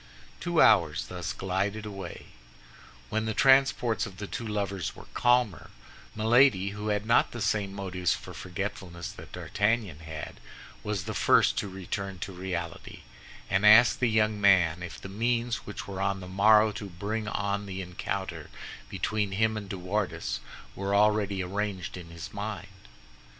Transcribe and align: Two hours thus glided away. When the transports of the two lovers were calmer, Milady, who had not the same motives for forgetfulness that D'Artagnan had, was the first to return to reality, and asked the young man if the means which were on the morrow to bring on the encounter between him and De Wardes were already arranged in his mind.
Two 0.39 0.59
hours 0.63 1.05
thus 1.09 1.31
glided 1.31 1.85
away. 1.85 2.29
When 3.11 3.25
the 3.25 3.35
transports 3.35 4.07
of 4.07 4.17
the 4.17 4.25
two 4.25 4.47
lovers 4.47 4.95
were 4.95 5.05
calmer, 5.13 5.69
Milady, 6.15 6.69
who 6.69 6.87
had 6.87 7.05
not 7.05 7.29
the 7.33 7.39
same 7.39 7.71
motives 7.71 8.11
for 8.15 8.33
forgetfulness 8.33 9.11
that 9.11 9.31
D'Artagnan 9.33 9.99
had, 9.99 10.39
was 10.81 11.03
the 11.03 11.13
first 11.13 11.55
to 11.59 11.67
return 11.67 12.17
to 12.17 12.33
reality, 12.33 13.01
and 13.47 13.63
asked 13.63 13.99
the 13.99 14.09
young 14.09 14.41
man 14.41 14.81
if 14.81 14.99
the 14.99 15.07
means 15.07 15.67
which 15.67 15.87
were 15.87 16.01
on 16.01 16.19
the 16.19 16.27
morrow 16.27 16.71
to 16.71 16.89
bring 16.89 17.27
on 17.27 17.67
the 17.67 17.83
encounter 17.83 18.49
between 18.89 19.33
him 19.33 19.55
and 19.55 19.69
De 19.69 19.77
Wardes 19.77 20.39
were 20.75 20.95
already 20.95 21.43
arranged 21.43 21.95
in 21.95 22.09
his 22.09 22.33
mind. 22.33 22.67